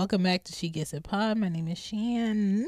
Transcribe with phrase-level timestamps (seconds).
[0.00, 1.36] Welcome back to She Gets It Pod.
[1.36, 2.64] My name is Shan.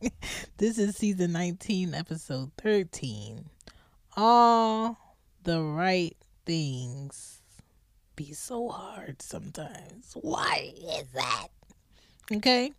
[0.58, 3.46] this is season 19, episode 13.
[4.16, 4.96] All
[5.42, 7.42] the right things
[8.14, 10.12] be so hard sometimes.
[10.14, 11.48] Why is that?
[12.32, 12.70] Okay?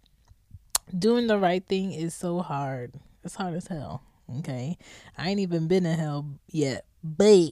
[0.97, 2.93] Doing the right thing is so hard.
[3.25, 4.03] It's hard as hell.
[4.39, 4.77] Okay?
[5.17, 7.51] I ain't even been in hell yet, but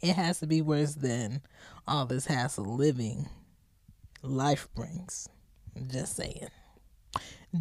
[0.00, 1.42] it has to be worse than
[1.86, 3.28] all this hassle living
[4.22, 5.28] life brings.
[5.86, 6.48] Just saying.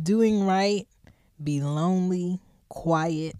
[0.04, 0.88] Doing right,
[1.44, 2.40] be lonely,
[2.70, 3.36] quiet,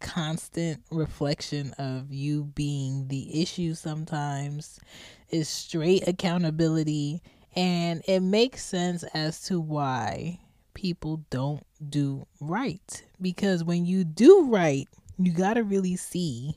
[0.00, 4.80] constant reflection of you being the issue sometimes
[5.28, 7.22] is straight accountability
[7.54, 10.38] and it makes sense as to why
[10.80, 13.04] people don't do right.
[13.20, 16.56] Because when you do right you got to really see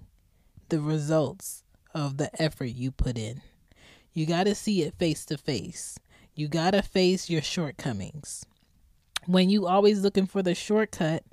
[0.69, 3.41] the results of the effort you put in.
[4.13, 5.99] You got to see it face to face.
[6.33, 8.45] You got to face your shortcomings.
[9.25, 11.23] When you always looking for the shortcut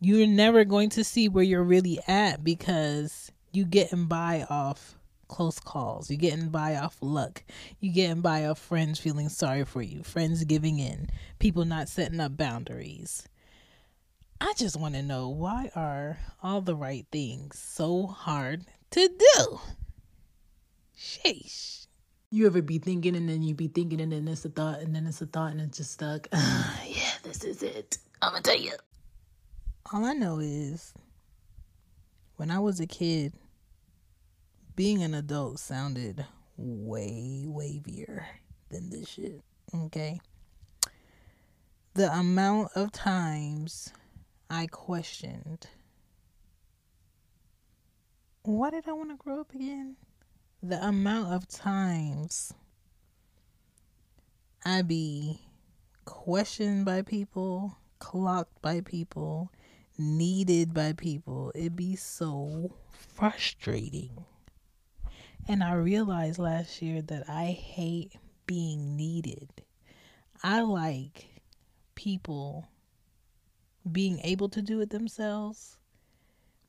[0.00, 4.96] you're never going to see where you're really at because you getting by off
[5.30, 6.10] close calls.
[6.10, 7.42] You're getting by off luck.
[7.78, 12.20] You're getting by off friends feeling sorry for you, friends giving in, people not setting
[12.20, 13.26] up boundaries.
[14.40, 19.60] I just want to know why are all the right things so hard to do?
[20.98, 21.86] Sheesh.
[22.30, 24.94] You ever be thinking and then you be thinking and then it's a thought and
[24.94, 26.28] then it's a thought and it's just stuck.
[26.32, 27.98] yeah, this is it.
[28.20, 28.72] I'm gonna tell you
[29.92, 30.94] all I know is
[32.36, 33.32] when I was a kid,
[34.76, 36.24] being an adult sounded
[36.56, 38.24] way wavier
[38.70, 39.42] than this shit.
[39.74, 40.20] Okay.
[41.94, 43.92] The amount of times
[44.48, 45.68] I questioned
[48.42, 49.96] why did I want to grow up again?
[50.62, 52.54] The amount of times
[54.64, 55.42] I be
[56.06, 59.52] questioned by people, clocked by people,
[59.98, 61.52] needed by people.
[61.54, 64.24] It'd be so frustrating.
[65.48, 68.12] And I realized last year that I hate
[68.46, 69.50] being needed.
[70.42, 71.42] I like
[71.94, 72.68] people
[73.90, 75.76] being able to do it themselves,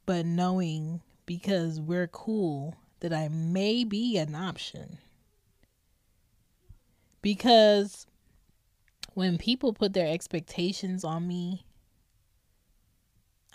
[0.06, 4.98] but knowing because we're cool that I may be an option.
[7.22, 8.08] Because
[9.14, 11.66] when people put their expectations on me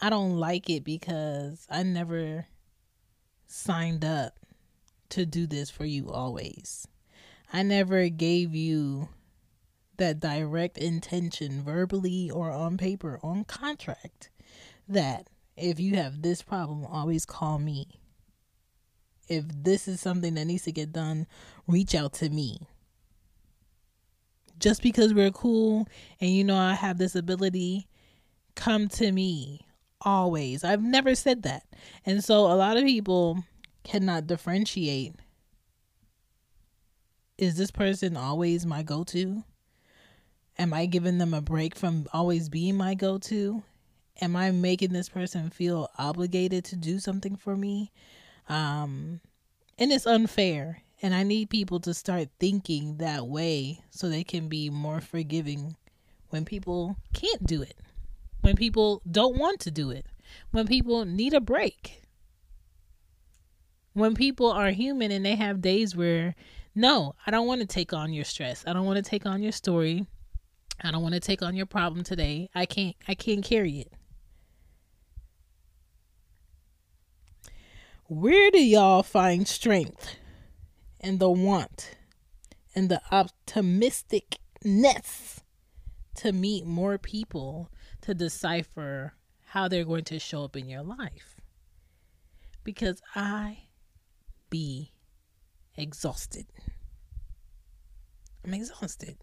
[0.00, 2.47] I don't like it because I never
[3.47, 4.38] signed up
[5.11, 6.87] to do this for you always.
[7.53, 9.09] I never gave you
[9.97, 14.31] that direct intention, verbally or on paper, on contract,
[14.89, 18.00] that if you have this problem, always call me.
[19.28, 21.27] If this is something that needs to get done,
[21.66, 22.69] reach out to me.
[24.59, 25.89] Just because we're cool
[26.21, 27.89] and you know I have this ability,
[28.55, 29.66] come to me
[30.00, 30.65] always.
[30.65, 31.65] I've never said that.
[32.05, 33.45] And so a lot of people
[33.86, 35.14] cannot differentiate
[37.38, 39.44] is this person always my go to?
[40.58, 43.62] Am I giving them a break from always being my go to?
[44.22, 47.92] Am I making this person feel obligated to do something for me?
[48.48, 49.20] Um,
[49.78, 50.82] and it's unfair.
[51.03, 55.76] And I need people to start thinking that way so they can be more forgiving
[56.30, 57.76] when people can't do it
[58.47, 60.06] when people don't want to do it,
[60.53, 62.03] when people need a break,
[63.97, 66.34] when people are human and they have days where,
[66.75, 68.62] no, I don't want to take on your stress.
[68.67, 70.07] I don't want to take on your story.
[70.84, 72.51] I don't want to take on your problem today.
[72.55, 73.91] I can't I can't carry it.
[78.05, 80.17] Where do y'all find strength
[81.01, 81.97] and the want
[82.75, 85.39] and the optimisticness
[86.17, 87.71] to meet more people
[88.03, 89.15] to decipher
[89.47, 91.41] how they're going to show up in your life.
[92.63, 93.66] Because I
[94.56, 94.91] be
[95.74, 96.47] exhausted.
[98.42, 99.18] I'm exhausted.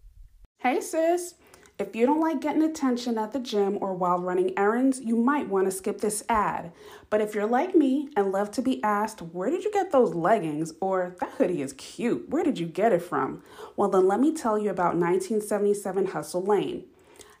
[0.58, 1.34] Hey, sis.
[1.76, 5.48] If you don't like getting attention at the gym or while running errands, you might
[5.48, 6.70] want to skip this ad.
[7.10, 10.14] But if you're like me and love to be asked, where did you get those
[10.14, 10.72] leggings?
[10.80, 13.42] Or that hoodie is cute, where did you get it from?
[13.74, 16.84] Well, then let me tell you about 1977 Hustle Lane.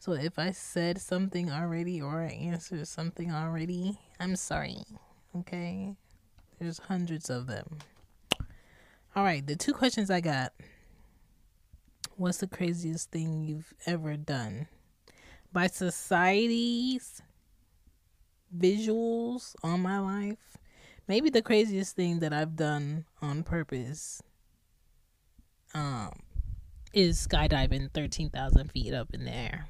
[0.00, 4.78] So if I said something already or I answered something already, I'm sorry.
[5.36, 5.94] Okay?
[6.58, 7.78] There's hundreds of them.
[9.14, 10.52] All right, the two questions I got.
[12.16, 14.66] What's the craziest thing you've ever done?
[15.52, 17.22] By society's
[18.58, 20.58] visuals on my life,
[21.08, 24.22] maybe the craziest thing that I've done on purpose
[25.74, 26.12] um
[26.94, 29.66] is skydiving 13,000 feet up in the air.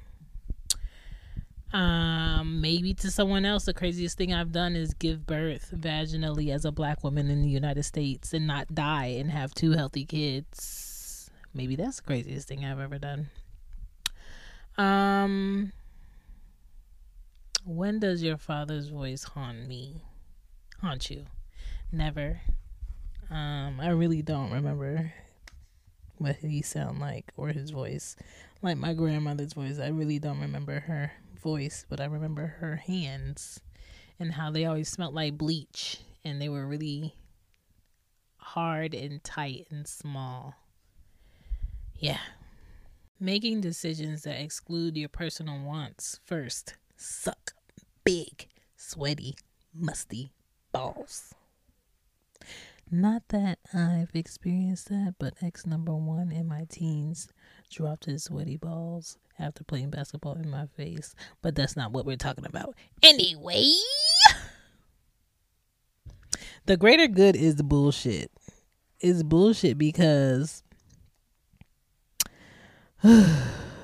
[1.73, 6.63] Um, maybe to someone else, the craziest thing I've done is give birth vaginally as
[6.63, 11.29] a black woman in the United States and not die and have two healthy kids.
[11.53, 13.29] Maybe that's the craziest thing I've ever done.
[14.77, 15.73] Um,
[17.65, 20.01] when does your father's voice haunt me?
[20.81, 21.25] Haunt you?
[21.91, 22.41] Never.
[23.29, 25.11] Um, I really don't remember
[26.17, 28.15] what he sound like or his voice.
[28.61, 31.11] Like my grandmother's voice, I really don't remember her
[31.41, 33.59] voice, but I remember her hands
[34.19, 37.15] and how they always smelled like bleach and they were really
[38.37, 40.55] hard and tight and small.
[41.97, 42.19] Yeah.
[43.19, 47.53] Making decisions that exclude your personal wants first suck
[48.03, 49.35] big, sweaty,
[49.73, 50.31] musty
[50.75, 51.33] balls.
[52.91, 57.29] Not that I've experienced that, but ex number one in my teens
[57.71, 61.15] dropped his sweaty balls after playing basketball in my face.
[61.41, 62.75] But that's not what we're talking about.
[63.01, 63.63] Anyway,
[66.65, 68.31] the greater good is bullshit.
[68.99, 70.61] It's bullshit because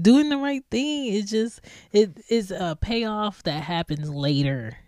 [0.00, 1.60] doing the right thing is just
[1.92, 4.78] it is a payoff that happens later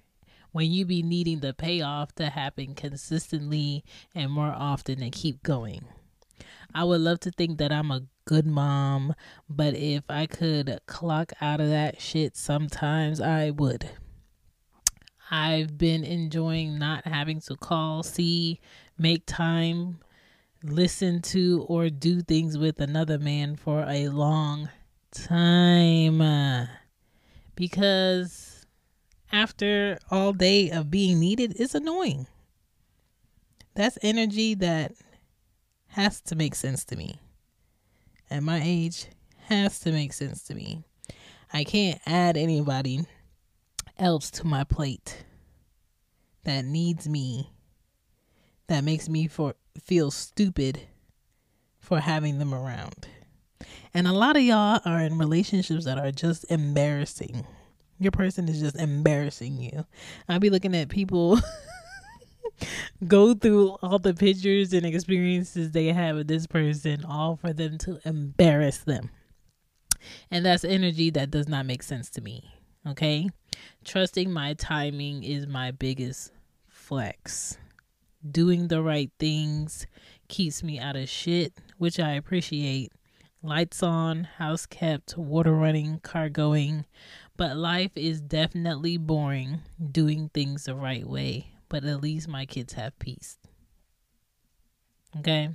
[0.53, 3.85] when you be needing the payoff to happen consistently
[4.15, 5.85] and more often and keep going.
[6.75, 9.15] I would love to think that I'm a good mom,
[9.49, 13.91] but if I could clock out of that shit sometimes, I would.
[15.31, 18.61] I've been enjoying not having to call, see,
[18.99, 20.01] make time,
[20.63, 24.69] listen to, or do things with another man for a long
[25.13, 26.69] time.
[27.55, 28.67] Because
[29.31, 32.27] after all day of being needed, is annoying.
[33.75, 34.93] That's energy that
[35.89, 37.21] has to make sense to me.
[38.31, 39.07] At my age,
[39.47, 40.83] has to make sense to me.
[41.53, 43.07] I can't add anybody
[43.99, 45.25] else to my plate
[46.45, 47.53] that needs me,
[48.69, 50.81] that makes me for feel stupid
[51.79, 53.07] for having them around.
[53.95, 57.47] And a lot of y'all are in relationships that are just embarrassing.
[57.99, 59.87] Your person is just embarrassing you.
[60.29, 61.39] I'll be looking at people
[63.07, 67.79] go through all the pictures and experiences they have with this person, all for them
[67.79, 69.11] to embarrass them.
[70.31, 72.53] And that's energy that does not make sense to me.
[72.87, 73.31] Okay?
[73.85, 76.33] Trusting my timing is my biggest
[76.69, 77.59] flex.
[78.29, 79.87] Doing the right things
[80.29, 82.93] keeps me out of shit, which I appreciate.
[83.43, 86.85] Lights on, house kept, water running, car going.
[87.37, 92.75] But life is definitely boring doing things the right way but at least my kids
[92.75, 93.39] have peace.
[95.19, 95.49] Okay?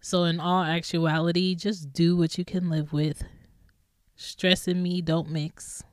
[0.00, 3.22] So, in all actuality, just do what you can live with.
[4.16, 5.84] Stress and me don't mix.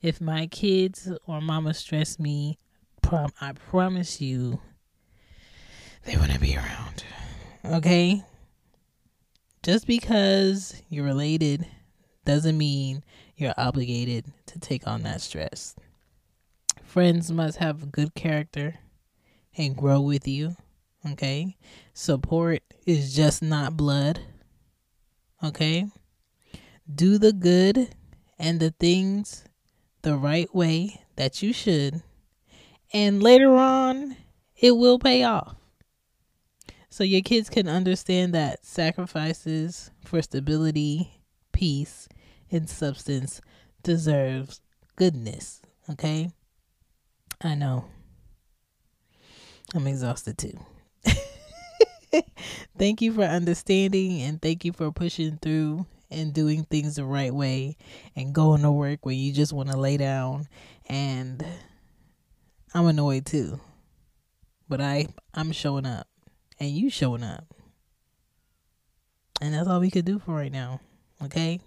[0.00, 2.56] If my kids or mama stress me,
[3.02, 4.60] prom- I promise you
[6.04, 7.02] they wouldn't be around.
[7.64, 8.22] Okay?
[9.68, 11.66] Just because you're related
[12.24, 13.04] doesn't mean
[13.36, 15.76] you're obligated to take on that stress.
[16.82, 18.76] Friends must have good character
[19.58, 20.56] and grow with you.
[21.10, 21.58] Okay.
[21.92, 24.20] Support is just not blood.
[25.44, 25.88] Okay.
[26.90, 27.94] Do the good
[28.38, 29.44] and the things
[30.00, 32.02] the right way that you should.
[32.94, 34.16] And later on,
[34.56, 35.57] it will pay off.
[36.98, 42.08] So your kids can understand that sacrifices for stability, peace,
[42.50, 43.40] and substance
[43.84, 44.60] deserves
[44.96, 45.62] goodness.
[45.88, 46.32] Okay?
[47.40, 47.84] I know.
[49.76, 50.58] I'm exhausted too.
[52.76, 57.32] thank you for understanding and thank you for pushing through and doing things the right
[57.32, 57.76] way
[58.16, 60.48] and going to work when you just want to lay down
[60.88, 61.46] and
[62.74, 63.60] I'm annoyed too.
[64.68, 66.07] But I I'm showing up
[66.60, 67.54] and you showing up.
[69.40, 70.80] And that's all we could do for right now.
[71.22, 71.60] Okay?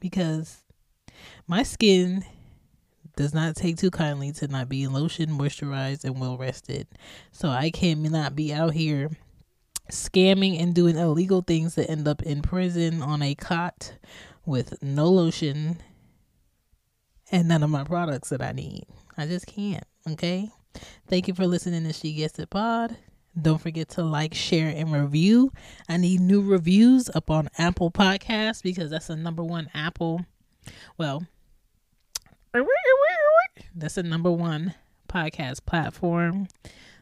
[0.00, 0.62] Because
[1.46, 2.24] my skin
[3.16, 6.86] does not take too kindly to not being lotion, moisturized, and well rested.
[7.32, 9.10] So I can not be out here
[9.90, 13.94] scamming and doing illegal things that end up in prison on a cot
[14.46, 15.78] with no lotion
[17.30, 18.84] and none of my products that I need.
[19.16, 19.84] I just can't.
[20.08, 20.50] Okay.
[21.06, 22.96] Thank you for listening to She Gets It Pod.
[23.40, 25.52] Don't forget to like, share, and review.
[25.88, 30.24] I need new reviews up on Apple Podcasts because that's the number one Apple.
[30.96, 31.26] Well,
[33.74, 34.74] that's the number one
[35.08, 36.46] podcast platform.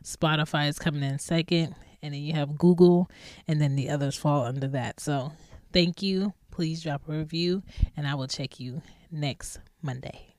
[0.03, 3.11] Spotify is coming in second, and then you have Google,
[3.47, 5.01] and then the others fall under that.
[5.01, 5.33] So,
[5.73, 6.33] thank you.
[6.51, 7.63] Please drop a review,
[7.97, 10.32] and I will check you next Monday.